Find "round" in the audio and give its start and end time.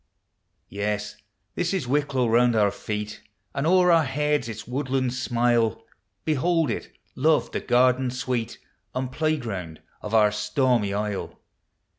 2.27-2.55